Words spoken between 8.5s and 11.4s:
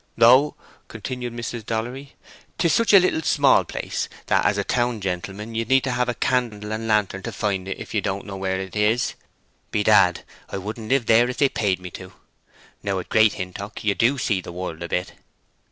'tis. Bedad! I wouldn't live there if